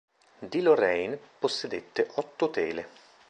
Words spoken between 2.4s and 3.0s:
tele.